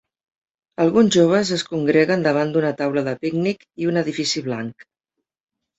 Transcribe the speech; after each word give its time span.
Alguns 0.85 1.13
joves 1.17 1.51
es 1.59 1.65
congreguen 1.73 2.25
davant 2.29 2.55
d'una 2.57 2.73
taula 2.83 3.05
de 3.11 3.15
pícnic 3.27 3.65
i 3.85 3.93
un 3.93 4.05
edifici 4.05 4.49
blanc. 4.49 4.91